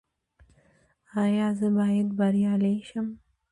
ایا 1.23 1.47
زه 1.59 1.67
باید 1.77 2.09
بریالی 2.17 2.75
شم؟ 2.89 3.07